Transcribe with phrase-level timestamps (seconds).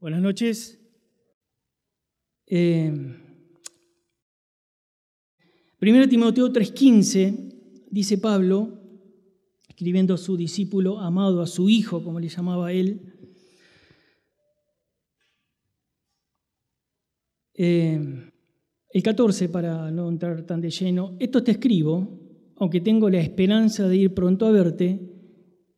[0.00, 0.78] Buenas noches.
[2.46, 2.92] Eh,
[6.08, 8.78] Timoteo 3:15 dice Pablo,
[9.68, 13.12] escribiendo a su discípulo amado, a su hijo, como le llamaba él,
[17.54, 18.30] eh,
[18.90, 22.20] el 14, para no entrar tan de lleno, esto te escribo,
[22.54, 25.00] aunque tengo la esperanza de ir pronto a verte,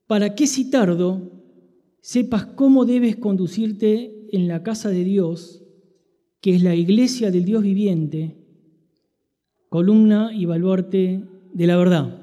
[0.06, 1.29] para que si tardo
[2.00, 5.62] sepas cómo debes conducirte en la casa de Dios,
[6.40, 8.36] que es la iglesia del Dios viviente,
[9.68, 12.20] columna y baluarte de la verdad.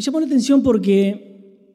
[0.00, 1.66] Me llamó la atención porque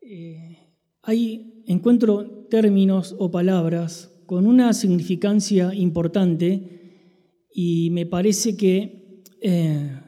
[0.00, 0.58] eh,
[1.02, 9.01] ahí encuentro términos o palabras con una significancia importante y me parece que
[9.42, 10.00] eh,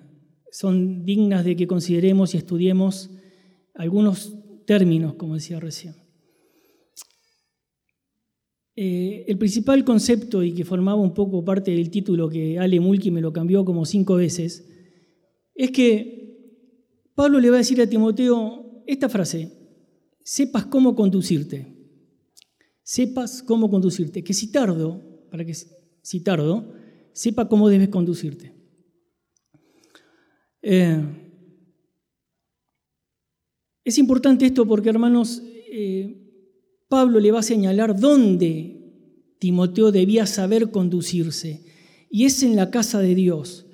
[0.52, 3.10] son dignas de que consideremos y estudiemos
[3.74, 4.32] algunos
[4.64, 5.96] términos, como decía recién.
[8.76, 13.10] Eh, el principal concepto y que formaba un poco parte del título que Ale Mulki
[13.10, 14.68] me lo cambió como cinco veces,
[15.54, 19.50] es que Pablo le va a decir a Timoteo esta frase,
[20.22, 21.66] sepas cómo conducirte,
[22.82, 26.72] sepas cómo conducirte, que si tardo, para que si tardo,
[27.12, 28.63] sepa cómo debes conducirte.
[30.66, 30.98] Eh,
[33.84, 36.16] es importante esto porque, hermanos, eh,
[36.88, 38.80] Pablo le va a señalar dónde
[39.38, 41.66] Timoteo debía saber conducirse,
[42.10, 43.66] y es en la casa de Dios.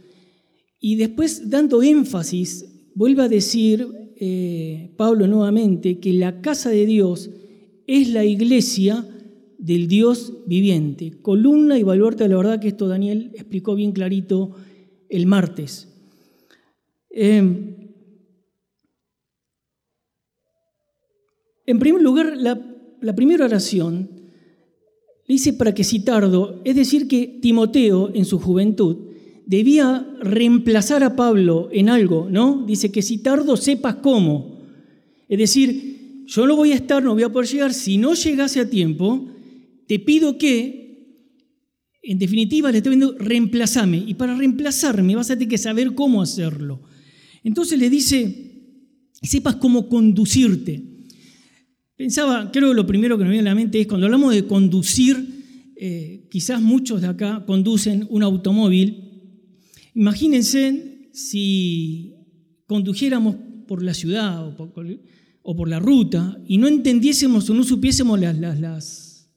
[0.81, 7.31] Y después, dando énfasis, vuelve a decir eh, Pablo nuevamente que la casa de Dios
[7.87, 9.07] es la iglesia
[9.59, 14.57] del Dios viviente, columna y baluarte de la verdad que esto Daniel explicó bien clarito
[15.09, 15.90] el martes.
[17.11, 17.75] Em,
[21.67, 24.09] en primer lugar, la, primera oración
[25.27, 29.09] dice para que si tardo, es decir, que Timoteo en su juventud
[29.47, 32.65] debía reemplazar a Pablo en algo, ¿no?
[32.67, 34.61] Dice que si tardo sepas cómo.
[35.29, 37.75] Es decir, yo no voy a estar, no voy a poder llegar.
[37.75, 39.27] Si no llegase a tiempo,
[39.89, 41.17] te pido que,
[42.03, 44.05] en definitiva, le estoy viendo, reemplazame.
[44.07, 46.81] Y para reemplazarme vas a tener que saber cómo hacerlo.
[47.43, 48.51] Entonces le dice,
[49.23, 50.83] sepas cómo conducirte.
[51.97, 54.47] Pensaba, creo que lo primero que me viene a la mente es cuando hablamos de
[54.47, 59.05] conducir, eh, quizás muchos de acá conducen un automóvil.
[59.95, 62.15] Imagínense si
[62.67, 63.37] condujéramos
[63.67, 69.29] por la ciudad o por, la ruta y no entendiésemos o no supiésemos las, las,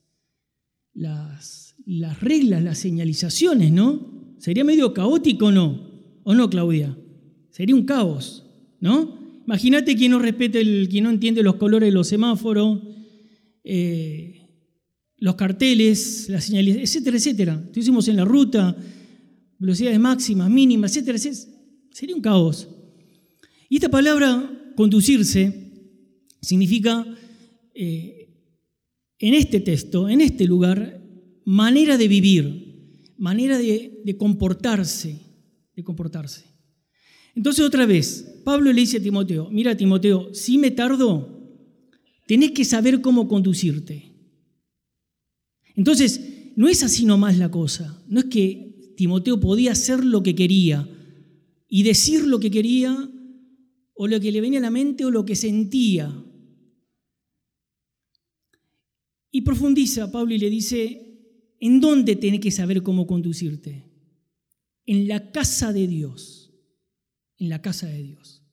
[0.93, 4.35] las, las reglas, las señalizaciones, ¿no?
[4.37, 5.91] Sería medio caótico, ¿no?
[6.23, 6.97] ¿O no, Claudia?
[7.53, 8.43] Sería un caos,
[8.79, 9.19] ¿no?
[9.45, 12.81] Imagínate quien no respete, el, quien no entiende los colores de los semáforos,
[13.63, 14.49] eh,
[15.17, 17.61] los carteles, las señales, etcétera, etcétera.
[17.65, 18.75] Estuviésemos en la ruta,
[19.59, 21.55] velocidades máximas, mínimas, etcétera, etcétera.
[21.91, 22.67] Sería un caos.
[23.69, 25.53] Y esta palabra, conducirse,
[26.41, 27.05] significa,
[27.75, 28.29] eh,
[29.19, 30.99] en este texto, en este lugar,
[31.45, 35.19] manera de vivir, manera de comportarse,
[35.75, 36.53] de comportarse.
[37.35, 41.33] Entonces otra vez, Pablo le dice a Timoteo, mira Timoteo, si me tardo,
[42.27, 44.11] tenés que saber cómo conducirte.
[45.75, 50.35] Entonces, no es así nomás la cosa, no es que Timoteo podía hacer lo que
[50.35, 50.87] quería
[51.67, 53.09] y decir lo que quería
[53.95, 56.13] o lo que le venía a la mente o lo que sentía.
[59.31, 63.89] Y profundiza Pablo y le dice, ¿en dónde tenés que saber cómo conducirte?
[64.85, 66.42] En la casa de Dios
[67.37, 68.43] en la casa de Dios.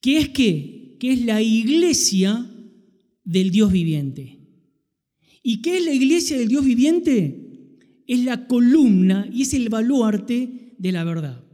[0.00, 0.96] ¿Qué es qué?
[0.98, 2.50] Que es la iglesia
[3.24, 4.38] del Dios viviente.
[5.42, 7.78] ¿Y qué es la iglesia del Dios viviente?
[8.06, 11.44] Es la columna y es el baluarte de la verdad.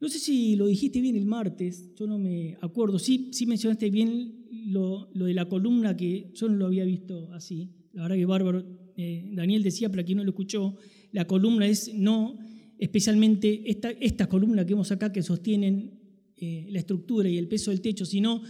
[0.00, 2.98] No sé si lo dijiste bien el martes, yo no me acuerdo.
[2.98, 7.70] Sí, sí mencionaste bien lo, de la columna, que yo no lo había visto así.
[7.92, 8.64] La verdad que bárbaro.
[8.96, 10.76] Eh, Daniel decía, para quien no lo escuchó,
[11.12, 12.36] la columna es no
[12.82, 13.62] especialmente
[14.00, 16.00] esta, columna que vemos acá que sostienen
[16.36, 18.42] eh, la estructura y el peso del techo, sino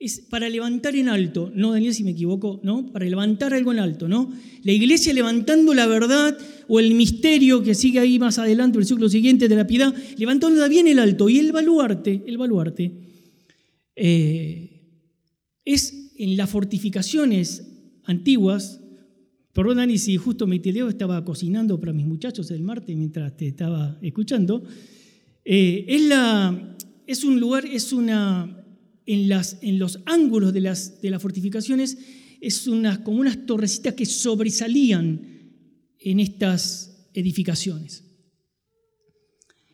[0.00, 2.90] es para levantar en alto, no Daniel si me equivoco, ¿no?
[2.90, 4.32] Para levantar algo en alto, ¿no?
[4.64, 6.36] La iglesia levantando la verdad
[6.66, 10.66] o el misterio que sigue ahí más adelante, el ciclo siguiente de la piedad, levantándola
[10.66, 11.28] bien en alto.
[11.28, 12.92] Y el baluarte, el baluarte,
[13.94, 14.82] eh,
[15.64, 17.68] es en las fortificaciones
[18.02, 18.80] antiguas,
[19.56, 23.46] Perdón, Dani, si justo me Metideo estaba cocinando para mis muchachos el martes mientras te
[23.46, 24.62] estaba escuchando.
[25.46, 26.76] Eh, es, la,
[27.06, 28.62] es, un lugar, es una,
[29.06, 31.96] en, las, en los ángulos de las, de las fortificaciones,
[32.38, 35.22] es unas, como unas torrecitas que sobresalían
[36.00, 38.04] en estas edificaciones.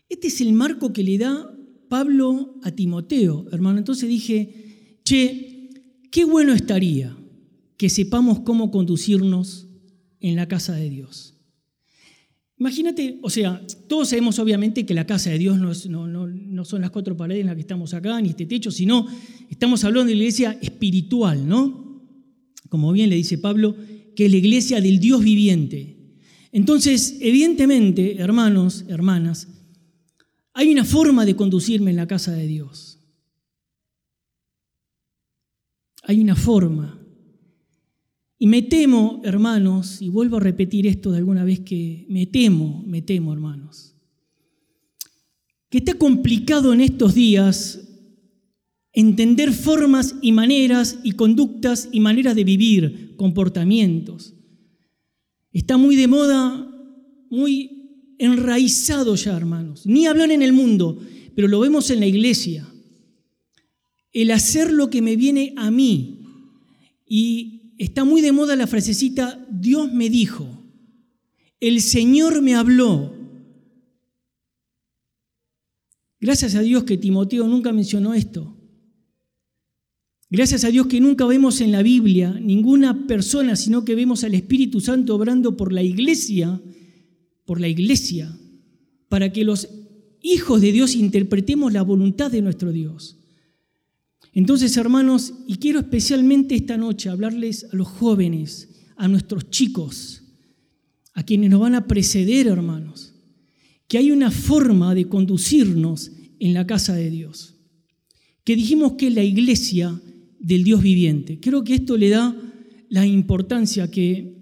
[0.08, 1.52] Este es el marco que le da
[1.88, 3.78] Pablo a Timoteo, hermano.
[3.78, 5.70] Entonces dije, che,
[6.12, 7.18] qué bueno estaría
[7.76, 9.70] que sepamos cómo conducirnos
[10.22, 11.32] en la casa de Dios.
[12.62, 17.16] Imagínate, o sea, todos sabemos obviamente que la casa de Dios no, son las cuatro
[17.16, 19.06] paredes en las que estamos acá, ni este techo, sino
[19.50, 22.00] estamos hablando de la iglesia espiritual, ¿no?
[22.68, 23.74] Como bien le dice Pablo,
[24.14, 25.96] que es la iglesia del Dios viviente.
[26.52, 29.48] Entonces, evidentemente, hermanos, hermanas,
[30.52, 33.00] hay una forma de conducirme en la casa de Dios.
[36.04, 37.01] Hay una forma.
[38.42, 42.82] Y me temo, hermanos, y vuelvo a repetir esto de alguna vez que me temo,
[42.84, 43.94] me temo, hermanos,
[45.70, 47.88] que está complicado en estos días
[48.92, 54.34] entender formas y maneras y conductas y maneras de vivir, comportamientos.
[55.52, 56.68] Está muy de moda,
[57.30, 59.86] muy enraizado ya, hermanos.
[59.86, 60.98] Ni hablar en el mundo,
[61.36, 62.68] pero lo vemos en la iglesia.
[64.12, 66.24] El hacer lo que me viene a mí
[67.06, 70.46] y está muy de moda la frasecita, Dios me dijo,
[71.58, 73.12] el Señor me habló.
[76.20, 78.56] Gracias a Dios que Timoteo nunca mencionó esto.
[80.30, 84.34] Gracias a Dios que nunca vemos en la Biblia ninguna persona, sino que vemos al
[84.34, 86.62] Espíritu Santo obrando por la iglesia,
[87.44, 88.38] por la iglesia,
[89.08, 89.68] para que los
[90.22, 93.21] hijos de Dios interpretemos la voluntad de nuestro Dios.
[94.32, 100.22] Entonces, hermanos, y quiero especialmente esta noche hablarles a los jóvenes, a nuestros chicos,
[101.14, 103.14] a quienes nos van a preceder, hermanos,
[103.88, 107.56] que hay una forma de conducirnos en la casa de Dios,
[108.44, 110.00] que dijimos que es la iglesia
[110.40, 111.38] del Dios viviente.
[111.38, 112.36] Creo que esto le da
[112.88, 114.34] la importancia que,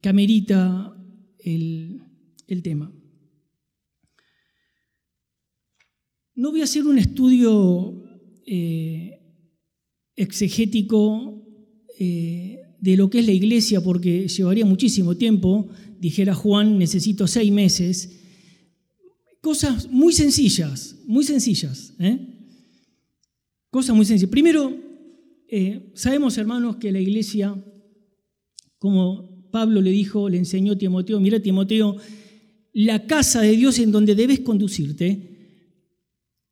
[0.00, 0.94] que amerita
[1.38, 2.02] el,
[2.62, 2.92] tema.
[6.34, 8.03] No voy a hacer un estudio
[8.46, 9.20] eh,
[10.16, 11.42] exegético
[11.98, 15.68] eh, de lo que es la iglesia, porque llevaría muchísimo tiempo,
[15.98, 18.20] dijera Juan, necesito seis meses.
[19.40, 21.94] Cosas muy sencillas, muy sencillas.
[21.98, 22.18] ¿eh?
[23.70, 24.30] Cosas muy sencillas.
[24.30, 24.76] Primero,
[25.94, 27.54] sabemos, hermanos, que la iglesia,
[28.78, 31.96] como Pablo le dijo, le enseñó a Timoteo, mira Timoteo,
[32.72, 35.30] la casa de Dios en donde debes conducirte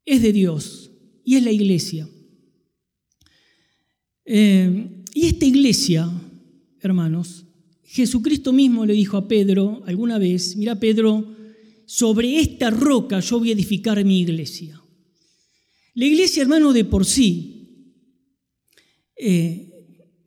[0.05, 0.92] es de Dios
[1.25, 2.09] y es la iglesia.
[4.25, 6.11] Eh, y esta iglesia,
[6.81, 7.45] hermanos,
[7.85, 11.37] Jesucristo mismo le dijo a Pedro alguna vez, mira Pedro,
[11.85, 14.81] sobre esta roca yo voy a edificar mi iglesia.
[15.95, 17.63] La iglesia, hermano, de por sí,
[19.15, 19.69] eh,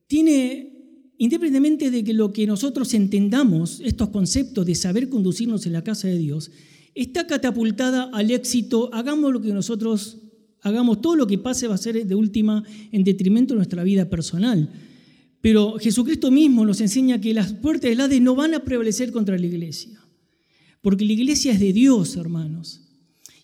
[0.06, 5.83] tiene, independientemente de que lo que nosotros entendamos, estos conceptos de saber conducirnos en la
[5.83, 6.51] casa de Dios,
[6.94, 10.19] está catapultada al éxito, hagamos lo que nosotros
[10.65, 14.09] hagamos todo lo que pase va a ser de última en detrimento de nuestra vida
[14.09, 14.67] personal.
[15.39, 19.38] Pero Jesucristo mismo nos enseña que las puertas del Hades no van a prevalecer contra
[19.38, 20.01] la iglesia,
[20.81, 22.81] porque la iglesia es de Dios, hermanos.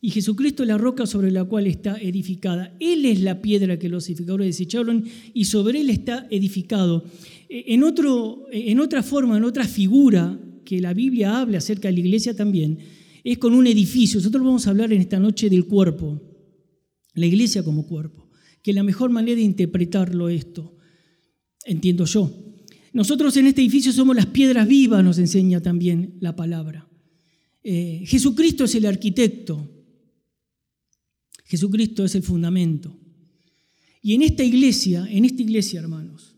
[0.02, 2.76] Y Jesucristo es la roca sobre la cual está edificada.
[2.80, 7.06] Él es la piedra que los edificadores desecharon y sobre él está edificado.
[7.48, 11.94] E, en, otro, en otra forma, en otra figura que la Biblia habla acerca de
[11.94, 12.80] la iglesia también,
[13.24, 14.20] es con un edificio.
[14.20, 16.31] Nosotros vamos a hablar en esta noche del cuerpo
[17.14, 18.30] la iglesia como cuerpo.
[18.62, 20.78] Que la mejor manera de interpretarlo esto,
[21.66, 22.32] entiendo yo.
[22.94, 26.88] Nosotros en este edificio somos las piedras vivas, nos enseña también la palabra.
[27.64, 29.70] Eh, Jesucristo es el arquitecto.
[31.46, 32.98] Jesucristo es el fundamento.
[34.02, 36.36] Y en esta iglesia, en esta iglesia, hermanos,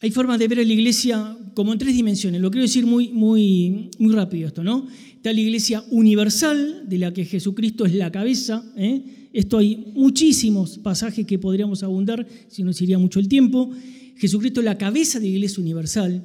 [0.00, 2.40] hay formas de ver a la iglesia como en tres dimensiones.
[2.40, 4.86] Lo quiero decir muy, muy, muy rápido esto, ¿no?
[5.24, 8.62] Está la iglesia universal, de la que Jesucristo es la cabeza.
[8.76, 9.30] ¿eh?
[9.32, 13.70] Esto hay muchísimos pasajes que podríamos abundar, si no sería mucho el tiempo.
[14.18, 16.22] Jesucristo es la cabeza de la iglesia universal.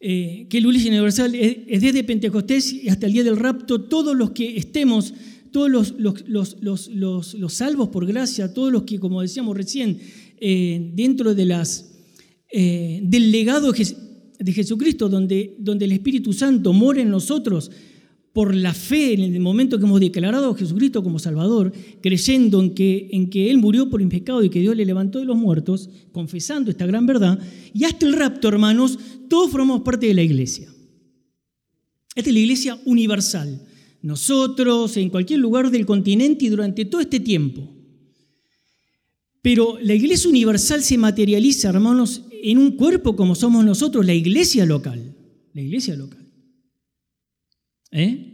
[0.00, 4.30] Eh, que la iglesia universal es, desde Pentecostés hasta el día del rapto, todos los
[4.30, 5.12] que estemos,
[5.52, 9.98] todos los, los, salvos por gracia, todos los que, como decíamos recién,
[10.40, 11.92] eh, dentro de las,
[12.50, 13.74] del legado
[14.44, 17.70] de Jesucristo, donde, donde el Espíritu Santo mora en nosotros
[18.34, 21.72] por la fe en el momento que hemos declarado a Jesucristo como Salvador,
[22.02, 25.18] creyendo en que, en que Él murió por un pecado y que Dios le levantó
[25.18, 27.38] de los muertos, confesando esta gran verdad,
[27.72, 28.98] y hasta el rapto, hermanos,
[29.30, 30.68] todos formamos parte de la iglesia.
[32.14, 33.62] Esta es la iglesia universal.
[34.02, 37.66] Nosotros, en cualquier lugar del continente y durante todo este tiempo.
[39.40, 44.66] Pero la iglesia universal se materializa, hermanos, en un cuerpo como somos nosotros, la iglesia
[44.66, 45.16] local.
[45.54, 46.30] La iglesia local.
[47.90, 48.32] ¿Eh?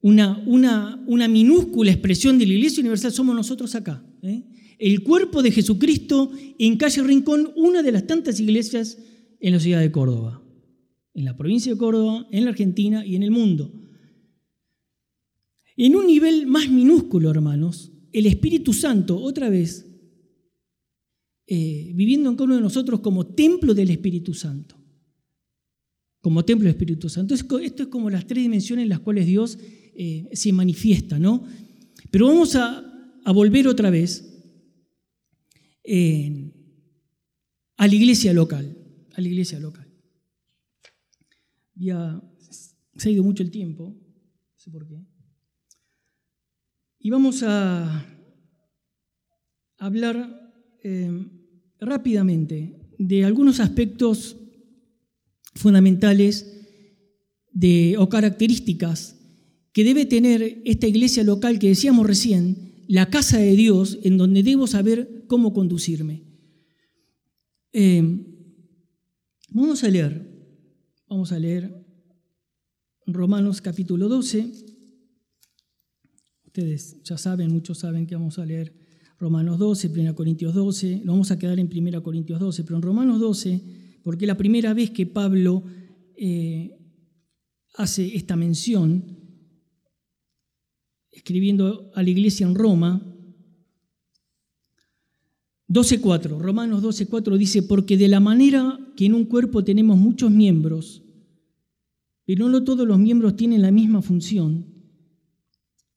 [0.00, 4.02] Una, una, una, minúscula expresión de la iglesia universal somos nosotros acá.
[4.22, 4.44] ¿eh?
[4.78, 8.96] El cuerpo de Jesucristo en calle Rincón, una de las tantas iglesias
[9.40, 10.42] en la ciudad de Córdoba,
[11.12, 13.74] en la provincia de Córdoba, en la Argentina y en el mundo.
[15.76, 19.86] En un nivel más minúsculo, hermanos, el Espíritu Santo, otra vez,
[21.48, 24.76] eh, viviendo en cada uno de nosotros como templo del Espíritu Santo.
[26.20, 27.34] Como templo del Espíritu Santo.
[27.34, 29.58] Esto es como las tres dimensiones en las cuales Dios
[29.94, 31.46] eh, se manifiesta, ¿no?
[32.10, 32.82] Pero vamos a,
[33.32, 34.24] volver otra vez
[37.76, 38.76] a la iglesia local,
[39.14, 39.86] a la iglesia local.
[41.74, 42.22] Ya
[42.96, 45.04] se ha ido mucho el tiempo, no sé por qué.
[46.98, 48.04] Y vamos a
[49.78, 50.45] hablar
[50.82, 51.10] eh,
[51.80, 54.36] rápidamente de algunos aspectos
[55.54, 56.52] fundamentales
[57.98, 59.16] o características
[59.72, 64.42] que debe tener esta iglesia local que decíamos recién, la casa de Dios, en donde
[64.42, 66.22] debo saber cómo conducirme.
[67.72, 68.02] Eh,
[69.50, 70.26] vamos a leer,
[71.08, 71.84] vamos a leer
[73.06, 74.50] Romanos capítulo 12.
[76.46, 78.72] Ustedes ya saben, muchos saben que vamos a leer
[79.18, 82.82] Romanos 12, 1 Corintios 12, lo vamos a quedar en 1 Corintios 12, pero en
[82.82, 83.62] Romanos 12,
[84.02, 85.64] porque la primera vez que Pablo
[86.16, 86.78] eh,
[87.74, 89.04] hace esta mención,
[91.10, 93.02] escribiendo a la iglesia en Roma,
[95.68, 101.02] 12.4, Romanos 12.4 dice, porque de la manera que en un cuerpo tenemos muchos miembros,
[102.26, 104.66] pero no todos los miembros tienen la misma función,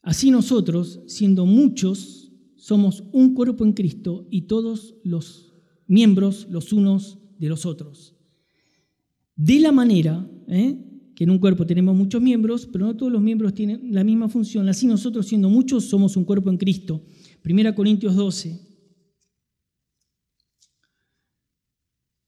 [0.02, 2.29] así nosotros, siendo muchos,
[2.60, 5.54] somos un cuerpo en Cristo y todos los
[5.88, 8.16] miembros los unos de los otros.
[9.36, 10.78] De la manera ¿eh?
[11.16, 14.28] que en un cuerpo tenemos muchos miembros, pero no todos los miembros tienen la misma
[14.28, 17.06] función, así nosotros siendo muchos somos un cuerpo en Cristo.
[17.42, 18.68] Primera Corintios 12.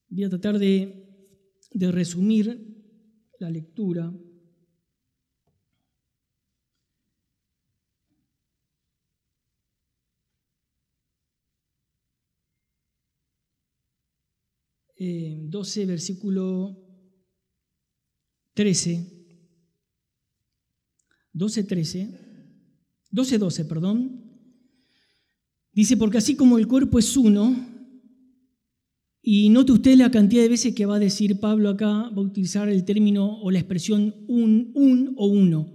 [0.09, 2.71] Voy a tratar de resumir
[3.39, 4.13] la lectura.
[15.03, 16.77] 12, versículo
[18.53, 19.21] 13.
[21.33, 22.19] 12, 13.
[23.09, 24.31] 12, 12, perdón.
[25.73, 27.55] Dice, porque así como el cuerpo es uno,
[29.23, 32.19] y note usted la cantidad de veces que va a decir Pablo acá, va a
[32.19, 35.67] utilizar el término o la expresión un, un o uno.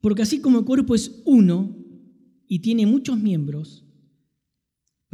[0.00, 1.76] Porque así como el cuerpo es uno
[2.46, 3.85] y tiene muchos miembros,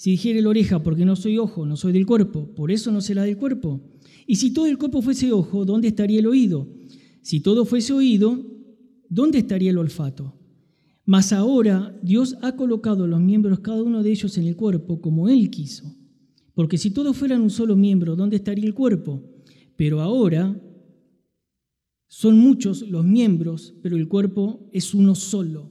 [0.00, 3.02] Si dijere la oreja, porque no soy ojo, no soy del cuerpo, por eso no
[3.02, 3.82] será del cuerpo.
[4.26, 6.66] Y si todo el cuerpo fuese ojo, ¿dónde estaría el oído?
[7.20, 8.42] Si todo fuese oído,
[9.10, 10.32] ¿dónde estaría el olfato?
[11.04, 15.28] Mas ahora Dios ha colocado los miembros, cada uno de ellos, en el cuerpo, como
[15.28, 15.94] Él quiso.
[16.54, 19.22] Porque si todos fueran un solo miembro, ¿dónde estaría el cuerpo?
[19.76, 20.58] Pero ahora
[22.08, 25.70] son muchos los miembros, pero el cuerpo es uno solo.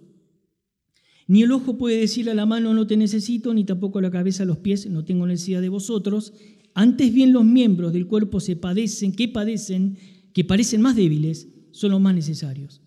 [1.30, 4.42] Ni el ojo puede decirle a la mano no te necesito, ni tampoco la cabeza
[4.42, 6.34] a los pies no tengo necesidad de vosotros.
[6.74, 9.96] Antes bien los miembros del cuerpo se padecen, que padecen,
[10.34, 12.82] que parecen más débiles, son los más necesarios.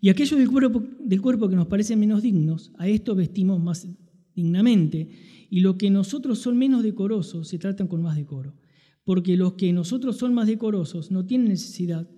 [0.00, 3.88] Y aquellos del cuerpo, del cuerpo que nos parecen menos dignos, a esto vestimos más
[4.36, 5.08] dignamente.
[5.50, 8.54] Y lo que nosotros son menos decorosos se tratan con más decoro.
[9.02, 12.08] Porque los que nosotros son más decorosos no tienen necesidad,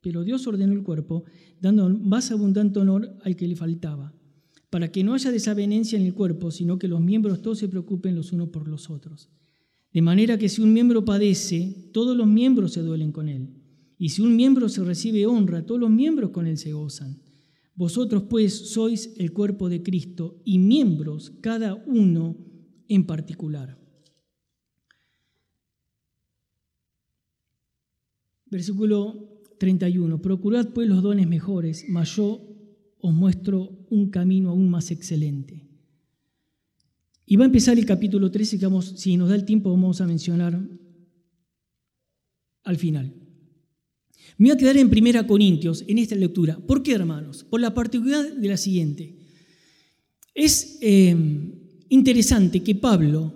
[0.00, 1.22] pero Dios ordenó el cuerpo,
[1.60, 4.12] dando más abundante honor al que le faltaba
[4.72, 8.14] para que no haya desavenencia en el cuerpo, sino que los miembros todos se preocupen
[8.14, 9.28] los unos por los otros.
[9.92, 13.50] De manera que si un miembro padece, todos los miembros se duelen con él.
[13.98, 17.20] Y si un miembro se recibe honra, todos los miembros con él se gozan.
[17.74, 22.38] Vosotros pues sois el cuerpo de Cristo y miembros cada uno
[22.88, 23.78] en particular.
[28.46, 30.22] Versículo 31.
[30.22, 32.51] Procurad pues los dones mejores, mas yo
[33.02, 35.66] os muestro un camino aún más excelente.
[37.26, 40.00] Y va a empezar el capítulo 13 que vamos, si nos da el tiempo, vamos
[40.00, 40.58] a mencionar
[42.62, 43.12] al final.
[44.38, 46.56] Me voy a quedar en Primera Corintios en esta lectura.
[46.58, 47.44] ¿Por qué, hermanos?
[47.44, 49.16] Por la particularidad de la siguiente.
[50.34, 51.14] Es eh,
[51.88, 53.34] interesante que Pablo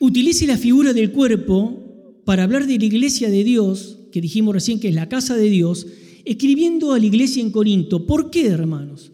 [0.00, 4.80] utilice la figura del cuerpo para hablar de la iglesia de Dios, que dijimos recién
[4.80, 5.86] que es la casa de Dios,
[6.24, 8.06] escribiendo a la iglesia en Corinto.
[8.06, 9.12] ¿Por qué, hermanos?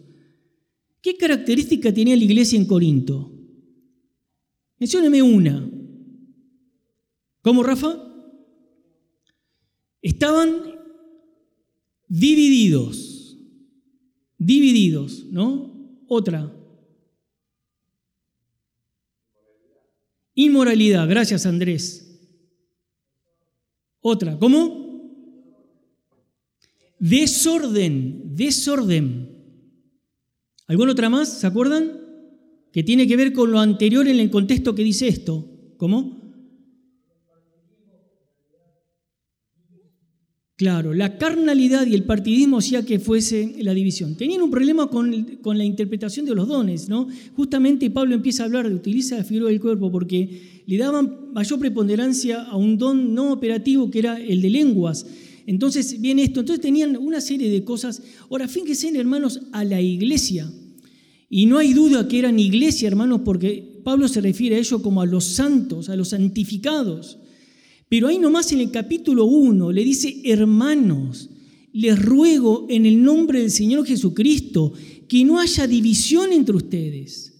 [1.01, 3.31] ¿Qué característica tenía la iglesia en Corinto?
[4.77, 5.69] Mencióneme una.
[7.41, 8.05] ¿Cómo, Rafa?
[10.01, 10.79] Estaban
[12.07, 13.37] divididos,
[14.37, 16.03] divididos, ¿no?
[16.07, 16.55] Otra.
[20.33, 22.05] Inmoralidad, gracias Andrés.
[23.99, 24.78] Otra, ¿cómo?
[26.99, 29.29] Desorden, desorden.
[30.67, 31.39] ¿Alguna otra más?
[31.39, 31.99] ¿Se acuerdan?
[32.71, 35.47] Que tiene que ver con lo anterior en el contexto que dice esto.
[35.77, 36.19] ¿Cómo?
[40.59, 44.15] Claro, la carnalidad y el partidismo hacía que fuese la división.
[44.15, 47.07] Tenían un problema con, con, la interpretación de los dones, ¿no?
[47.33, 52.41] Justamente Pablo empieza a hablar utiliza la figura del cuerpo porque le daban mayor preponderancia
[52.43, 55.05] a un don no operativo que era el de lenguas.
[55.49, 58.03] Entonces viene esto, entonces tenían una serie de cosas.
[58.29, 60.47] Ahora, fíjense, hermanos, a la iglesia.
[61.27, 65.01] Y no hay duda que eran iglesia, hermanos, porque Pablo se refiere a ellos como
[65.01, 67.17] a los santos, a los santificados.
[67.87, 71.31] Pero ahí nomás en el capítulo 1 le dice, hermanos,
[71.73, 74.71] les ruego en el nombre del Señor Jesucristo
[75.07, 77.33] que no haya división entre ustedes,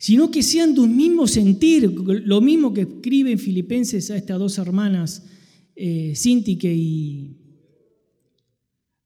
[0.00, 1.94] sino que sean de un mismo sentir,
[2.24, 5.22] lo mismo que escriben Filipenses a estas dos hermanas,
[5.78, 6.14] eh,
[6.74, 7.36] y...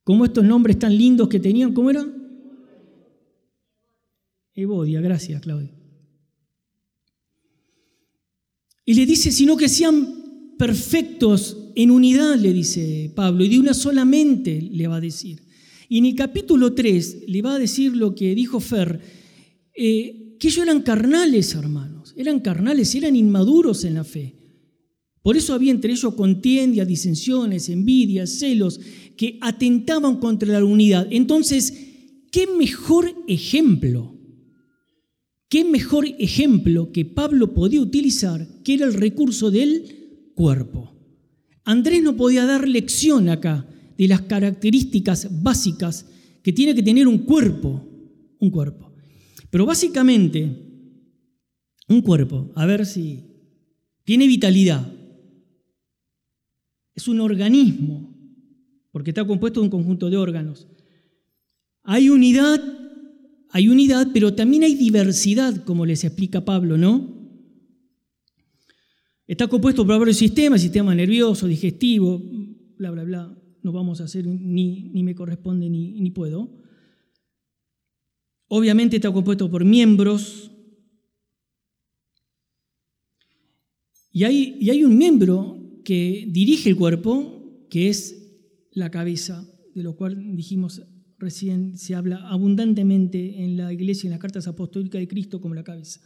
[0.04, 1.72] ¿Cómo estos nombres tan lindos que tenían?
[1.72, 2.12] ¿Cómo eran?
[4.54, 5.70] Evodia, gracias Claudia.
[8.84, 13.74] Y le dice, sino que sean perfectos en unidad, le dice Pablo, y de una
[13.74, 15.42] sola mente le va a decir.
[15.88, 19.00] Y en el capítulo 3 le va a decir lo que dijo Fer,
[19.74, 24.41] eh, que ellos eran carnales, hermanos, eran carnales, eran inmaduros en la fe.
[25.22, 28.80] Por eso había entre ellos contiendas, disensiones, envidias, celos,
[29.16, 31.06] que atentaban contra la unidad.
[31.10, 31.72] Entonces,
[32.30, 34.12] ¿qué mejor ejemplo
[35.52, 40.96] ¿Qué mejor ejemplo que Pablo podía utilizar que era el recurso del cuerpo?
[41.62, 46.06] Andrés no podía dar lección acá de las características básicas
[46.42, 47.86] que tiene que tener un cuerpo,
[48.38, 48.94] un cuerpo.
[49.50, 50.56] Pero básicamente,
[51.86, 53.20] un cuerpo, a ver si
[54.04, 54.90] tiene vitalidad.
[56.94, 58.14] Es un organismo,
[58.90, 60.68] porque está compuesto de un conjunto de órganos.
[61.82, 62.60] Hay unidad
[63.54, 67.20] hay unidad, pero también hay diversidad, como les explica Pablo, ¿no?
[69.26, 72.18] Está compuesto por varios sistemas, sistema nervioso, digestivo,
[72.78, 73.38] bla, bla, bla.
[73.62, 76.50] No vamos a hacer ni, ni me corresponde ni, ni puedo.
[78.48, 80.50] Obviamente está compuesto por miembros.
[84.12, 85.51] Y hay, y hay un miembro
[85.84, 88.22] que dirige el cuerpo, que es
[88.72, 90.82] la cabeza, de lo cual dijimos
[91.18, 95.62] recién se habla abundantemente en la iglesia, en las cartas apostólicas de Cristo como la
[95.62, 96.00] cabeza.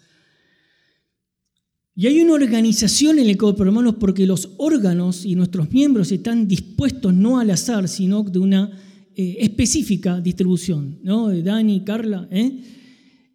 [1.99, 6.47] Y hay una organización en el cuerpo, hermanos, porque los órganos y nuestros miembros están
[6.47, 8.71] dispuestos no al azar, sino de una
[9.15, 10.99] eh, específica distribución.
[11.03, 11.35] ¿no?
[11.43, 12.29] Dani, Carla.
[12.31, 12.61] ¿eh?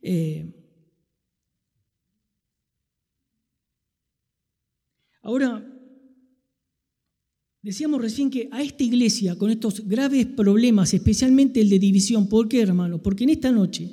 [0.03, 0.53] Eh,
[5.23, 5.67] ahora,
[7.63, 12.47] Decíamos recién que a esta iglesia, con estos graves problemas, especialmente el de división, ¿por
[12.47, 13.03] qué, hermano?
[13.03, 13.91] Porque en esta noche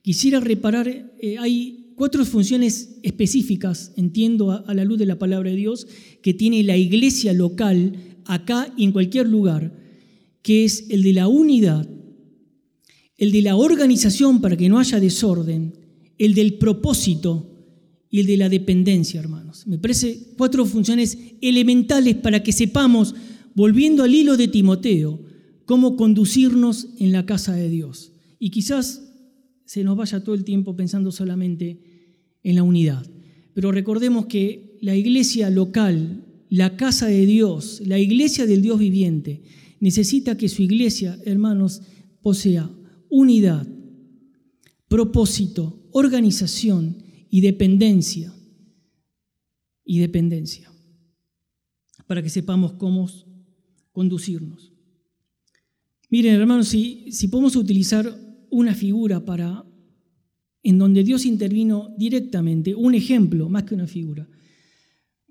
[0.00, 0.86] quisiera reparar,
[1.20, 5.88] eh, hay cuatro funciones específicas, entiendo a, la luz de la palabra de Dios,
[6.22, 7.96] que tiene la iglesia local,
[8.26, 9.76] acá y en cualquier lugar,
[10.42, 11.88] que es el de la unidad,
[13.18, 15.74] el de la organización para que no haya desorden,
[16.16, 17.49] el del propósito
[18.10, 19.66] y el de la dependencia, hermanos.
[19.66, 23.14] Me parece cuatro funciones elementales para que sepamos,
[23.54, 25.20] volviendo al hilo de Timoteo,
[25.64, 28.12] cómo conducirnos en la casa de Dios.
[28.40, 29.02] Y quizás
[29.64, 31.80] se nos vaya todo el tiempo pensando solamente
[32.42, 33.06] en la unidad.
[33.54, 39.42] Pero recordemos que la iglesia local, la casa de Dios, la iglesia del Dios viviente,
[39.78, 41.82] necesita que su iglesia, hermanos,
[42.22, 42.68] posea
[43.08, 43.66] unidad,
[44.88, 48.34] propósito, organización y dependencia.
[49.84, 50.70] Y dependencia.
[52.06, 53.08] para que sepamos cómo
[53.92, 54.72] conducirnos.
[56.08, 58.12] Miren, hermanos, si, si podemos utilizar
[58.50, 59.64] una figura para
[60.64, 64.28] en donde Dios intervino directamente, un ejemplo más que una figura.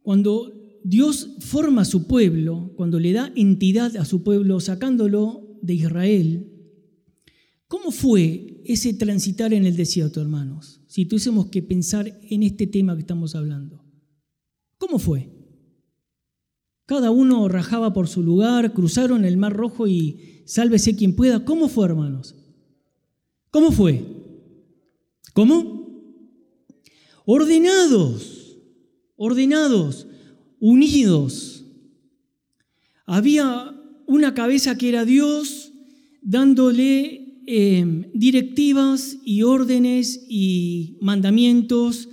[0.01, 5.73] Cuando Dios forma a su pueblo, cuando le da entidad a su pueblo, sacándolo de
[5.75, 6.49] Israel,
[7.67, 10.81] ¿cómo fue ese transitar en el desierto, hermanos?
[10.87, 13.83] Si tuviésemos que pensar en este tema que estamos hablando.
[14.77, 15.29] ¿Cómo fue?
[16.85, 21.45] Cada uno rajaba por su lugar, cruzaron el Mar Rojo y sálvese quien pueda.
[21.45, 22.35] ¿Cómo fue, hermanos?
[23.51, 24.03] ¿Cómo fue?
[25.33, 25.79] ¿Cómo?
[27.25, 28.57] Ordenados,
[29.15, 30.07] ordenados,
[30.59, 31.63] unidos.
[33.05, 33.75] Había
[34.07, 35.71] una cabeza que era Dios
[36.21, 37.18] dándole
[37.51, 37.83] eh,
[38.13, 42.07] directivas y órdenes y mandamientos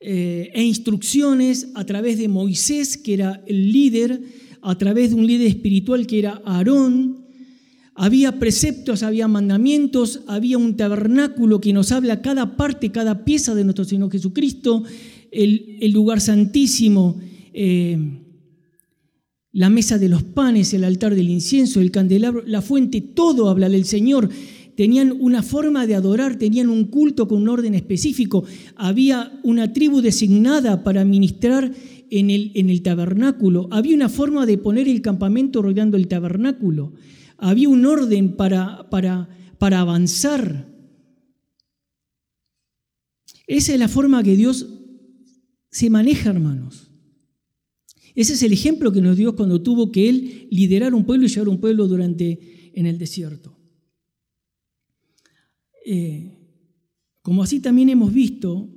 [0.00, 4.20] eh, e instrucciones a través de Moisés, que era el líder,
[4.62, 7.24] a través de un líder espiritual que era Aarón.
[7.94, 13.62] Había preceptos, había mandamientos, había un tabernáculo que nos habla cada parte, cada pieza de
[13.62, 14.82] nuestro Señor Jesucristo,
[15.30, 17.20] el, lugar santísimo,
[17.52, 17.96] eh,
[19.52, 23.68] la mesa de los panes, el altar del incienso, el candelabro, la fuente, todo habla
[23.68, 24.28] del Señor
[24.76, 28.44] tenían una forma de adorar, tenían un culto con un orden específico,
[28.76, 31.72] había una tribu designada para ministrar
[32.10, 36.92] en el, tabernáculo, había una forma de poner el campamento rodeando el tabernáculo,
[37.38, 40.72] había un orden para, para, para avanzar.
[43.46, 44.68] Esa es la forma que Dios
[45.70, 46.90] se maneja, hermanos.
[48.14, 51.28] Ese es el ejemplo que nos dio cuando tuvo que Él liderar un pueblo y
[51.28, 53.53] llevar un pueblo durante en el desierto.
[55.84, 56.38] Eh,
[57.22, 58.68] como así también hemos visto,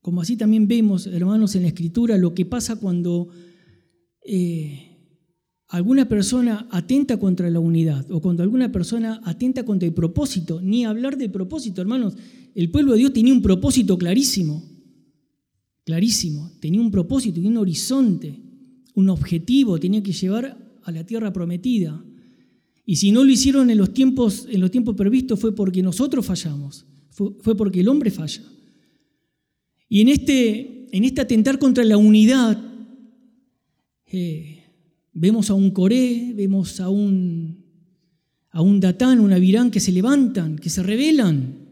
[0.00, 3.28] como así también vemos, hermanos, en la Escritura, lo que pasa cuando
[4.22, 4.94] eh,
[5.68, 10.84] alguna persona atenta contra la unidad o cuando alguna persona atenta contra el propósito, ni
[10.84, 12.14] hablar de propósito, hermanos.
[12.54, 14.62] El pueblo de Dios tenía un propósito clarísimo,
[15.84, 18.40] clarísimo, tenía un propósito, un horizonte,
[18.94, 22.04] un objetivo, tenía que llevar a la tierra prometida.
[22.86, 26.26] Y si no lo hicieron en los tiempos, en los tiempos previstos fue porque nosotros
[26.26, 28.42] fallamos, fue, porque el hombre falla.
[29.88, 32.62] Y en este, en este atentar contra la unidad,
[34.06, 34.64] eh,
[35.12, 37.64] vemos a un Coré, vemos a un,
[38.50, 41.64] a un Datán, un Avirán que se levantan, que se rebelan.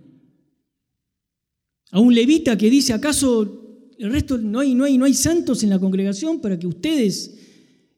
[1.91, 3.63] A un levita que dice, ¿acaso
[3.99, 7.39] el resto no hay, no hay, no hay santos en la congregación para que ustedes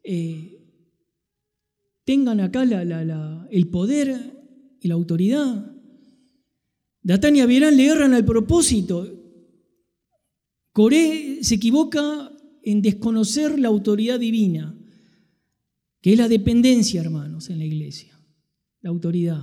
[0.03, 0.54] eh,
[2.05, 4.35] tengan acá el poder
[4.81, 5.75] y la autoridad.
[7.03, 9.11] Datán y Abirán le erran al propósito.
[10.73, 14.75] Coré se equivoca en desconocer la autoridad divina,
[16.01, 18.19] que es la dependencia, hermanos, en la iglesia,
[18.81, 19.43] la autoridad.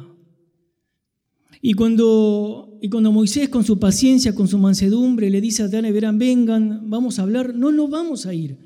[1.62, 5.86] Y cuando, y cuando Moisés con su paciencia, con su mansedumbre, le dice a Datán
[5.86, 8.58] y Abirán, vengan, vamos a hablar, no, no vamos a ir,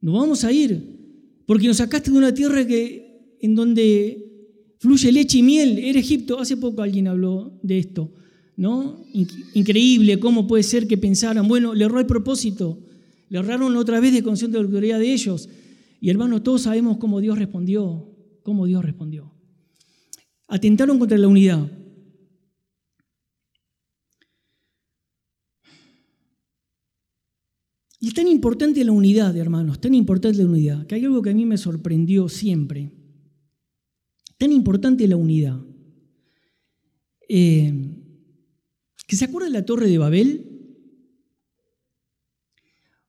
[0.00, 3.09] no vamos a ir, porque nos sacaste de una tierra que
[3.40, 4.30] en donde
[4.78, 5.78] fluye leche y miel.
[5.78, 8.12] Era Egipto, hace poco alguien habló de esto,
[8.56, 9.04] ¿no?
[9.54, 12.78] Increíble cómo puede ser que pensaran, bueno, le erró el propósito,
[13.28, 15.48] le erraron otra vez de conciencia de la autoridad de ellos.
[16.00, 18.08] Y hermanos, todos sabemos cómo Dios respondió,
[18.42, 19.32] cómo Dios respondió.
[20.48, 21.70] Atentaron contra la unidad.
[28.02, 31.30] Y es tan importante la unidad, hermanos, tan importante la unidad, que hay algo que
[31.30, 32.90] a mí me sorprendió siempre
[34.40, 35.60] tan importante la unidad.
[37.28, 37.74] Eh,
[39.06, 40.46] ¿Que se acuerda de la Torre de Babel?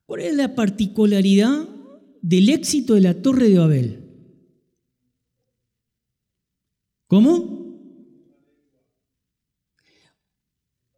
[0.05, 1.69] ¿Cuál es la particularidad
[2.21, 4.03] del éxito de la Torre de Babel?
[7.07, 7.79] ¿Cómo?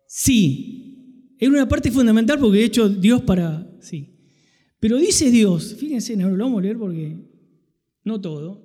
[0.07, 3.71] Sí, era una parte fundamental porque de hecho Dios para...
[3.81, 4.17] Sí.
[4.79, 7.19] Pero dice Dios, fíjense, no lo vamos a leer porque
[8.03, 8.62] no todo,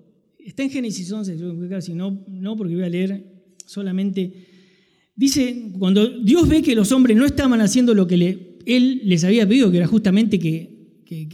[0.49, 3.23] Está en Génesis 11, si no, no porque voy a leer
[3.67, 4.33] solamente.
[5.15, 9.47] Dice, cuando Dios ve que los hombres no estaban haciendo lo que Él les había
[9.47, 11.29] pedido, que era justamente que, que,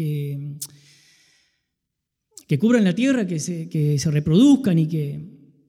[2.49, 5.21] que, cubran la tierra, que se, que se reproduzcan y que,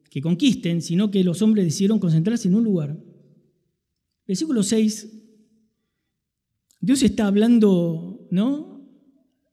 [0.10, 2.98] que conquisten, sino que los hombres decidieron concentrarse en un lugar.
[4.28, 5.08] Versículo 6,
[6.80, 8.90] Dios está hablando, ¿no?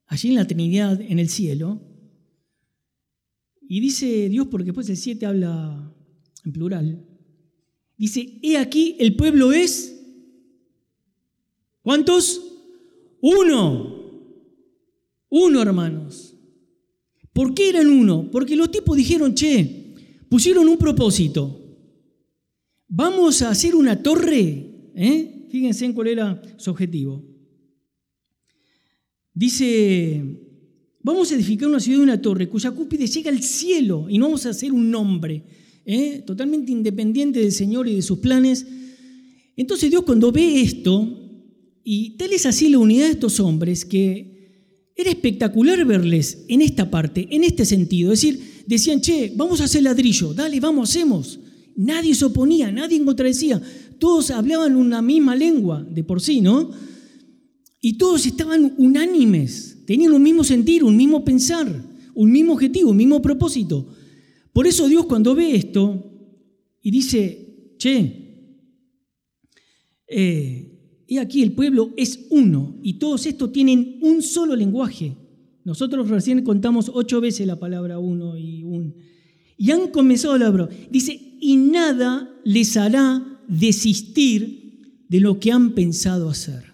[0.06, 1.91] Allí en la Trinidad, en el cielo,
[3.72, 5.90] y dice Dios, porque después el 7 habla
[6.44, 7.06] en plural,
[7.96, 9.98] dice, he aquí el pueblo es,
[11.80, 12.52] ¿cuántos?
[13.22, 14.28] Uno,
[15.30, 16.36] uno hermanos.
[17.32, 18.30] ¿Por qué eran uno?
[18.30, 19.94] Porque los tipos dijeron, che,
[20.28, 21.58] pusieron un propósito.
[22.88, 24.90] Vamos a hacer una torre.
[24.94, 25.46] ¿eh?
[25.50, 27.24] Fíjense en cuál era su objetivo.
[29.32, 30.41] Dice,
[31.02, 34.26] vamos a edificar una ciudad y una torre cuya cúpide llega al cielo y no
[34.26, 35.42] vamos a hacer un nombre,
[35.84, 36.22] ¿eh?
[36.26, 38.66] totalmente independiente del Señor y de sus planes.
[39.56, 41.18] Entonces Dios cuando ve esto,
[41.84, 44.32] y tal es así la unidad de estos hombres, que
[44.96, 48.12] era espectacular verles en esta parte, en este sentido.
[48.12, 51.40] Es decir, decían, che, vamos a hacer ladrillo, dale, vamos, hacemos.
[51.74, 53.60] Nadie se oponía, nadie contradecía.
[53.98, 56.70] Todos hablaban una misma lengua de por sí, ¿no?
[57.80, 61.68] Y todos estaban unánimes, tenían un mismo sentir, un mismo pensar,
[62.14, 63.86] un mismo objetivo, un mismo propósito.
[64.50, 66.10] Por eso Dios cuando ve esto
[66.80, 68.56] y dice, che,
[70.08, 75.14] eh, y aquí el pueblo es uno y todos estos tienen un solo lenguaje.
[75.62, 78.94] Nosotros recién contamos ocho veces la palabra uno y un.
[79.58, 80.70] Y han comenzado la obra.
[80.90, 86.71] Dice, y nada les hará desistir de lo que han pensado hacer.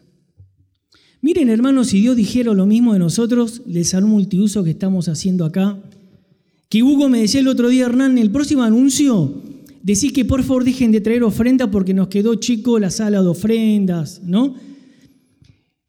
[1.21, 5.45] Miren, hermanos, si Dios dijera lo mismo de nosotros, del salón multiuso que estamos haciendo
[5.45, 5.79] acá,
[6.69, 9.43] que Hugo me decía el otro día, Hernán, el próximo anuncio,
[9.83, 13.29] decir que por favor dejen de traer ofrenda porque nos quedó chico la sala de
[13.29, 14.55] ofrendas, ¿no?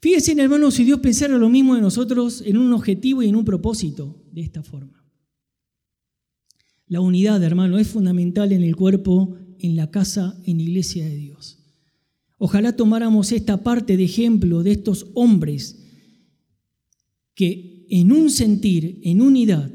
[0.02, 3.44] Fíjense, hermanos, si Dios pensara lo mismo de nosotros en un objetivo y en un
[3.44, 5.04] propósito, de esta forma.
[6.88, 11.16] La unidad, hermano, es fundamental en el cuerpo, en la casa, en la iglesia de
[11.16, 11.59] Dios.
[12.42, 15.86] Ojalá tomáramos esta parte de ejemplo de estos hombres
[17.36, 19.70] que en un sentir, en unidad,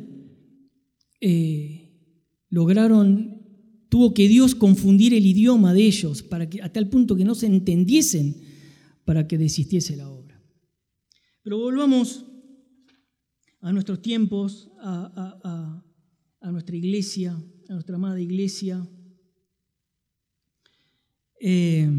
[1.21, 1.93] eh,
[2.49, 3.43] lograron,
[3.91, 7.35] tuvo que Dios confundir el idioma de ellos para que, a tal punto que no
[7.35, 8.41] se entendiesen
[9.05, 10.43] para que desistiese la obra.
[11.43, 12.25] Pero volvamos
[13.61, 15.83] a nuestros tiempos, a,
[16.51, 17.33] nuestra iglesia,
[17.69, 18.89] a nuestra amada iglesia.
[21.41, 21.91] Eh,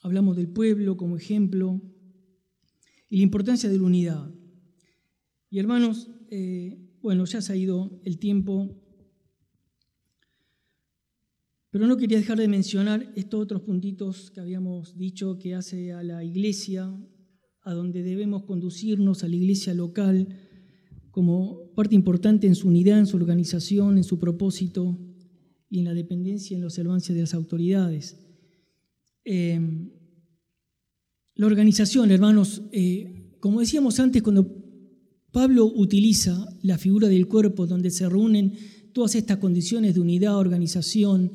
[0.00, 1.80] Hablamos del pueblo como ejemplo
[3.08, 4.34] y la importancia de la unidad.
[5.50, 8.80] Y hermanos, eh, bueno, ya se ha ido el tiempo,
[11.70, 16.02] pero no quería dejar de mencionar estos otros puntitos que habíamos dicho que hace a
[16.02, 16.94] la iglesia,
[17.62, 20.28] a donde debemos conducirnos, a la iglesia local,
[21.10, 24.98] como parte importante en su unidad, en su organización, en su propósito
[25.68, 28.29] y en la dependencia y en la observancia de las autoridades.
[29.24, 29.90] Em,
[31.34, 34.60] la organización, hermanos, eh, como decíamos antes, cuando
[35.32, 38.54] Pablo utiliza la figura del cuerpo donde se reúnen
[38.92, 41.32] todas estas condiciones de unidad, organización,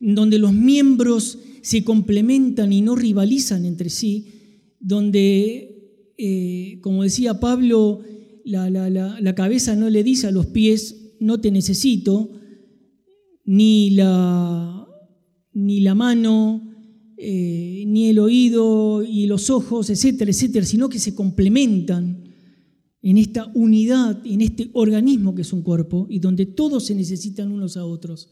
[0.00, 8.00] donde los miembros se complementan y no rivalizan entre sí, donde, eh, como decía Pablo,
[8.44, 12.30] la, la, cabeza no le dice a los pies, no te necesito,
[13.44, 14.86] ni la,
[15.52, 16.73] ni la mano
[17.26, 22.22] eh, ni el oído y los ojos, etcétera, etcétera, sino que se complementan
[23.00, 27.50] en esta unidad, en este organismo que es un cuerpo y donde todos se necesitan
[27.50, 28.28] unos a otros.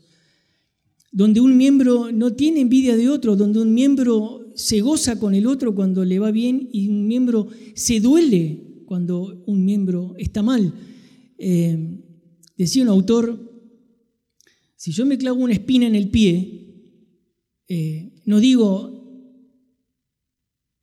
[1.10, 5.46] Donde un miembro no tiene envidia de otro, donde un miembro se goza con el
[5.46, 10.74] otro cuando le va bien y un miembro se duele cuando un miembro está mal.
[11.38, 11.98] Eh,
[12.58, 13.40] decía un autor,
[14.76, 16.58] si yo me clavo una espina en el pie,
[17.68, 19.02] eh, no digo,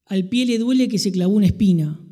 [0.06, 2.04] al pie le duele que se clavó una espina,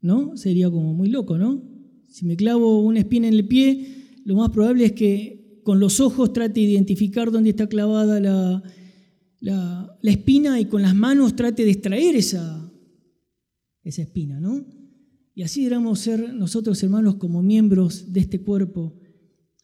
[0.00, 0.36] ¿no?
[0.36, 1.62] Sería como muy loco, ¿no?
[2.08, 6.00] Si me clavo una espina en el pie, lo más probable es que con los
[6.00, 8.62] ojos trate de identificar dónde está clavada la,
[9.40, 12.72] la, espina y con las manos trate de extraer esa,
[13.84, 14.66] esa espina, ¿no?
[15.34, 18.98] Y así deberíamos ser nosotros, hermanos, como miembros de este cuerpo,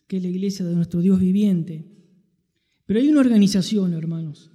[0.06, 1.92] que es la iglesia de nuestro Dios viviente.
[2.86, 4.52] Pero hay una organización, hermanos.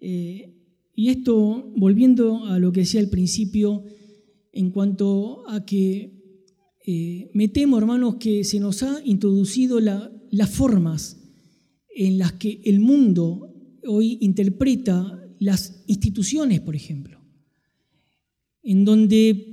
[0.00, 0.54] Eh,
[0.94, 3.84] y esto, volviendo a lo que decía al principio,
[4.52, 6.18] en cuanto a que
[6.84, 11.18] eh, me temo, hermanos, que se nos ha introducido las formas
[11.94, 13.54] en las que el mundo
[13.86, 17.20] hoy interpreta las instituciones, por ejemplo,
[18.62, 19.48] en donde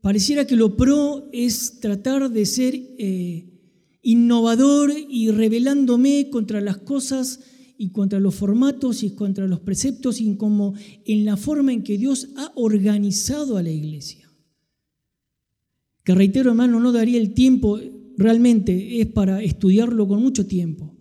[0.00, 3.50] pareciera que lo pro es tratar de ser eh,
[4.02, 7.40] innovador y rebelándome contra las cosas
[7.78, 11.98] y contra los formatos y contra los preceptos y como en la forma en que
[11.98, 14.28] Dios ha organizado a la iglesia.
[16.04, 17.80] Que reitero, hermano, no daría el tiempo,
[18.16, 20.94] realmente es para estudiarlo con mucho tiempo.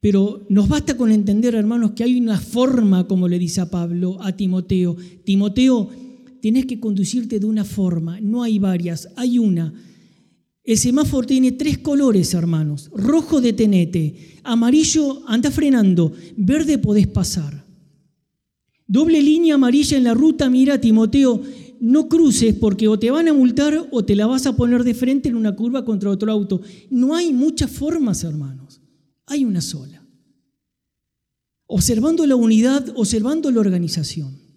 [0.00, 4.18] Pero nos basta con entender, hermanos, que hay una forma, como le dice a Pablo,
[4.22, 4.96] a Timoteo.
[5.24, 5.90] Timoteo,
[6.40, 9.74] tenés que conducirte de una forma, no hay varias, hay una.
[10.68, 12.90] El semáforo tiene tres colores, hermanos.
[12.94, 14.36] Rojo, detenete.
[14.44, 16.12] Amarillo, anda frenando.
[16.36, 17.64] Verde, podés pasar.
[18.86, 21.40] Doble línea amarilla en la ruta, mira, Timoteo,
[21.80, 24.92] no cruces porque o te van a multar o te la vas a poner de
[24.92, 26.60] frente en una curva contra otro auto.
[26.90, 28.82] No hay muchas formas, hermanos.
[29.24, 30.06] Hay una sola.
[31.66, 34.47] Observando la unidad, observando la organización.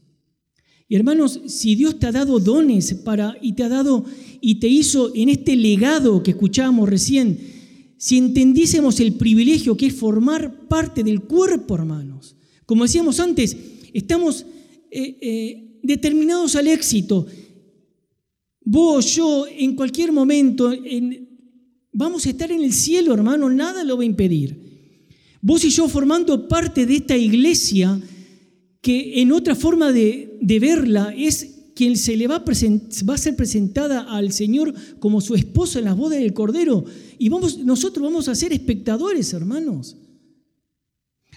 [0.92, 4.04] Y hermanos, si Dios te ha dado dones para y te ha dado
[4.42, 7.40] y te hizo en este legado que escuchábamos recién,
[7.96, 12.36] si entendiésemos el privilegio que es formar parte del cuerpo, hermanos.
[12.66, 13.56] Como decíamos antes,
[13.94, 14.46] estamos
[14.92, 17.26] eh, eh, determinados al éxito.
[18.66, 20.74] Vos, yo, en cualquier momento,
[21.94, 24.60] vamos a estar en el cielo, hermano, nada lo va a impedir.
[25.42, 27.98] Vos y yo formando parte de esta iglesia,
[28.82, 34.02] que en otra forma de, verla es quien se le va a, a, ser presentada
[34.02, 36.84] al Señor como su esposa en las bodas del Cordero.
[37.17, 39.98] Y nosotros vamos a ser espectadores, hermanos.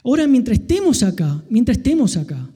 [0.02, 2.50] Ahora, mientras estemos acá, mientras estemos acá,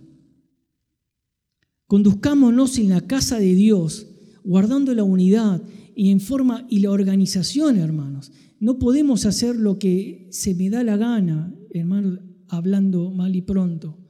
[1.87, 4.07] conduzcámonos en la casa de Dios,
[4.43, 5.63] guardando la unidad
[5.95, 8.33] y en forma y la organización, hermanos.
[8.61, 14.08] No podemos hacer lo que se me da la gana, hermanos, hablando mal y pronto.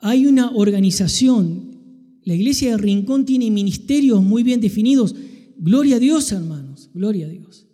[0.00, 2.20] Hay una organización.
[2.24, 5.14] La iglesia de Rincón tiene ministerios muy bien definidos.
[5.56, 7.66] Gloria a Dios, hermanos, gloria a Dios.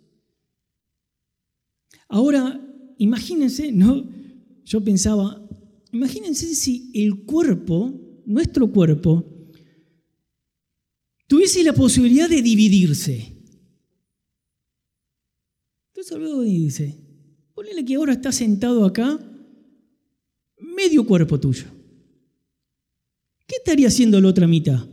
[2.09, 2.61] Ahora,
[2.97, 4.09] imagínense, ¿no?
[4.63, 5.41] Yo pensaba,
[5.91, 9.25] imagínense si el cuerpo, nuestro cuerpo,
[11.27, 13.33] tuviese la posibilidad de dividirse.
[15.89, 16.95] Entonces luego dice,
[17.53, 19.19] ponele que ahora está sentado acá,
[20.57, 21.76] medio cuerpo tuyo.
[23.57, 24.87] ¿Qué estaría haciendo la otra mitad?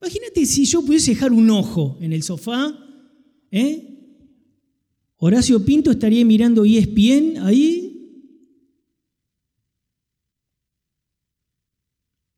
[0.00, 2.78] Imagínate si yo pudiese dejar un ojo en el sofá,
[3.50, 4.22] ¿eh?
[5.16, 8.22] Horacio Pinto estaría mirando ESPN ahí.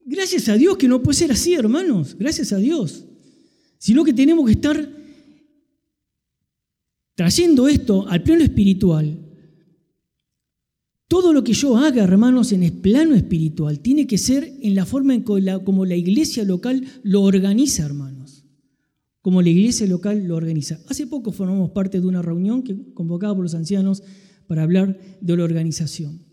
[0.01, 3.05] Gracias a Dios que no puede ser así, hermanos, gracias a Dios.
[3.77, 4.89] Sino que tenemos que estar
[7.15, 9.28] trayendo esto al plano espiritual
[11.09, 14.85] todo lo que yo haga, hermanos, en el plano espiritual, tiene que ser en la
[14.85, 18.45] forma en como la iglesia local lo organiza, hermanos.
[19.23, 20.79] Como la iglesia local lo organiza.
[20.87, 24.03] Hace poco formamos parte de una reunión que convocaba por los ancianos
[24.47, 26.25] para hablar de la organización.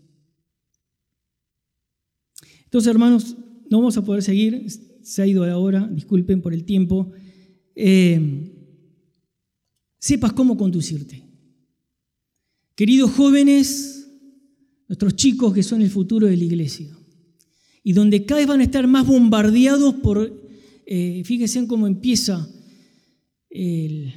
[2.64, 3.34] Entonces, hermanos,
[3.70, 4.66] no vamos a poder seguir.
[5.02, 7.12] Se ha ido la hora, disculpen por el tiempo.
[7.74, 8.52] Eh,
[9.98, 11.22] sepas cómo conducirte.
[12.74, 13.95] Queridos jóvenes,
[14.88, 16.96] nuestros chicos que son el futuro de la iglesia.
[17.82, 20.32] Y donde cada vez van a estar más bombardeados por,
[20.86, 22.48] eh, fíjense cómo empieza,
[23.50, 24.12] el,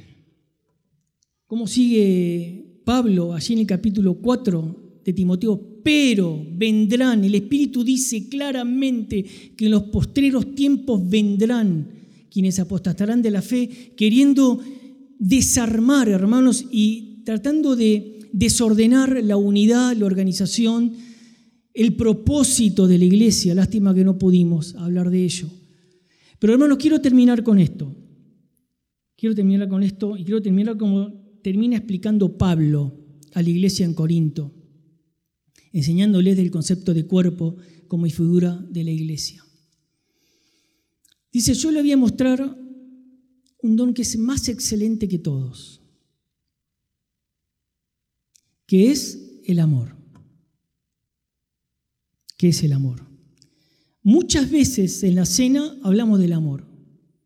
[1.46, 8.28] cómo sigue Pablo allí en el capítulo 4 de Timoteo, pero vendrán, el Espíritu dice
[8.28, 9.24] claramente
[9.56, 11.88] que en los postreros tiempos vendrán
[12.30, 14.60] quienes apostatarán de la fe, queriendo
[15.18, 20.92] desarmar, hermanos, y tratando de desordenar la unidad, la organización,
[21.74, 23.54] el propósito de la iglesia.
[23.54, 25.48] Lástima que no pudimos hablar de ello.
[26.38, 27.94] Pero hermanos, quiero terminar con esto.
[29.16, 31.12] Quiero terminar con esto y quiero terminar como
[31.42, 32.96] termina explicando Pablo
[33.34, 34.54] a la iglesia en Corinto,
[35.72, 39.44] enseñándoles del concepto de cuerpo como figura de la iglesia.
[41.32, 42.56] Dice, yo le voy a mostrar
[43.62, 45.79] un don que es más excelente que todos
[48.70, 49.96] ¿Qué es el amor.
[52.38, 53.04] ¿Qué es el amor?
[54.00, 56.68] Muchas veces en la cena hablamos del amor.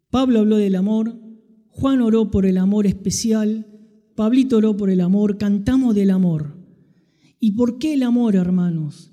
[0.09, 1.21] Pablo habló del amor,
[1.69, 3.67] Juan oró por el amor especial,
[4.15, 6.57] Pablito oró por el amor, cantamos del amor.
[7.39, 9.13] ¿Y por qué el amor, hermanos?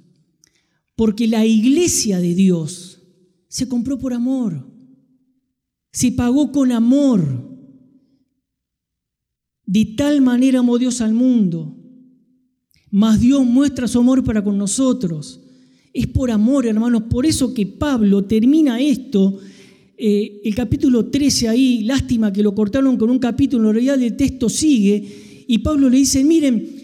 [0.95, 3.01] Porque la iglesia de Dios
[3.49, 4.71] se compró por amor,
[5.91, 7.59] se pagó con amor.
[9.65, 11.79] De tal manera amó Dios al mundo
[12.91, 15.39] mas Dios muestra su amor para con nosotros.
[15.93, 17.03] Es por amor, hermanos.
[17.09, 19.39] Por eso que Pablo termina esto,
[19.97, 24.15] eh, el capítulo 13 ahí, lástima que lo cortaron con un capítulo, en realidad el
[24.15, 26.81] texto sigue, y Pablo le dice, miren,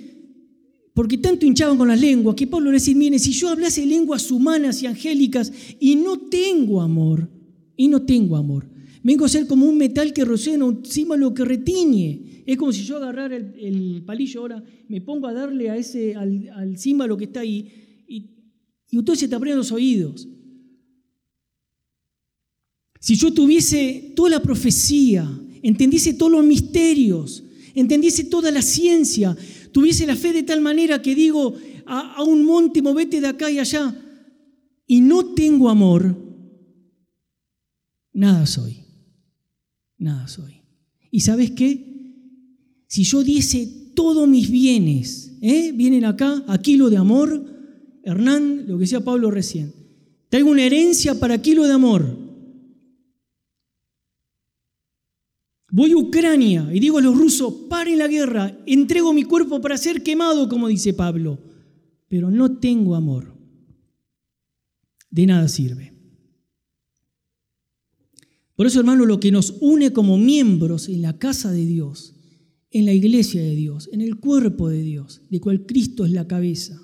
[0.94, 4.32] porque tanto hinchaban con las lenguas, que Pablo le dice, miren, si yo hablase lenguas
[4.32, 7.30] humanas y angélicas y no tengo amor,
[7.76, 8.68] y no tengo amor,
[9.08, 12.44] vengo a ser como un metal que rocea encima lo que retiñe.
[12.46, 16.50] Es como si yo agarrara el, palillo ahora, me pongo a darle a ese, al,
[16.50, 18.18] al címbalo que está ahí, y
[18.92, 20.28] Y entonces se te abren los oídos.
[23.00, 25.26] Si yo tuviese toda la profecía,
[25.64, 27.46] entendiese todos los misterios,
[27.76, 29.38] entendiese toda la ciencia,
[29.72, 31.56] tuviese la fe de tal manera que digo
[31.86, 33.96] a, a un monte, movete de acá y allá,
[34.86, 36.14] y no tengo amor,
[38.12, 38.87] nada soy.
[39.98, 40.62] Nada soy.
[41.12, 42.14] ¿Y sabes qué?
[42.88, 45.72] Si yo diese todos mis bienes, ¿eh?
[45.74, 47.44] vienen acá, aquí lo de amor,
[48.04, 49.74] Hernán, lo que decía Pablo recién,
[50.30, 52.28] traigo una herencia para kilo de amor.
[55.70, 59.78] Voy a Ucrania y digo a los rusos, paren la guerra, entrego mi cuerpo para
[59.78, 61.40] ser quemado, como dice Pablo,
[62.08, 63.36] pero no tengo amor.
[65.10, 65.97] De nada sirve.
[68.58, 72.16] Por eso, hermano, lo que nos une como miembros en la casa de Dios,
[72.72, 76.28] en la iglesia de Dios, en el cuerpo de Dios, de cual Cristo es la
[76.28, 76.82] cabeza,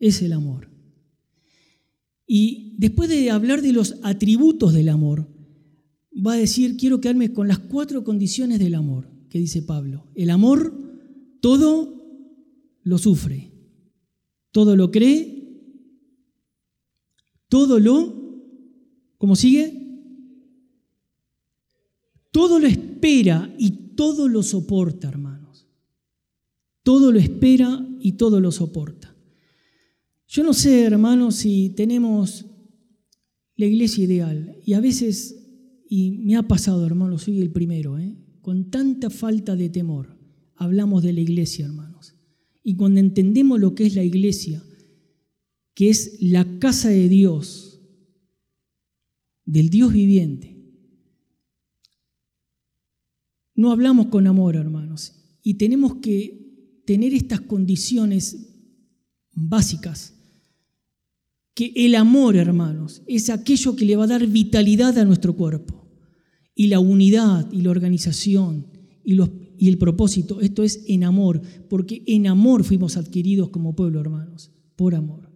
[0.00, 0.68] es el amor.
[2.26, 5.28] Y después de hablar de los atributos del amor,
[6.12, 10.10] va a decir, quiero quedarme con las cuatro condiciones del amor, que dice Pablo.
[10.16, 10.76] El amor
[11.40, 12.04] todo
[12.82, 13.52] lo sufre,
[14.50, 15.36] todo lo cree,
[17.48, 18.42] todo lo,
[19.18, 19.85] ¿cómo sigue?
[22.36, 25.66] Todo lo espera y todo lo soporta, hermanos.
[26.82, 29.16] Todo lo espera y todo lo soporta.
[30.28, 32.44] Yo no sé, hermanos, si tenemos
[33.56, 34.58] la iglesia ideal.
[34.66, 35.46] Y a veces
[35.88, 38.14] y me ha pasado, hermano, soy el primero, ¿eh?
[38.42, 40.18] con tanta falta de temor,
[40.56, 42.16] hablamos de la iglesia, hermanos.
[42.62, 44.62] Y cuando entendemos lo que es la iglesia,
[45.72, 47.80] que es la casa de Dios,
[49.46, 50.55] del Dios viviente,
[53.56, 55.14] no hablamos con amor, hermanos.
[55.42, 58.46] Y tenemos que tener estas condiciones
[59.32, 60.14] básicas.
[61.54, 65.90] Que el amor, hermanos, es aquello que le va a dar vitalidad a nuestro cuerpo
[66.54, 68.66] y la unidad y la organización
[69.04, 70.40] y, el propósito.
[70.40, 71.40] Esto es en amor,
[71.70, 75.30] porque en amor fuimos adquiridos como pueblo, hermanos, por amor.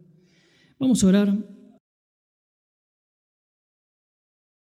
[0.79, 1.60] Vamos a orar.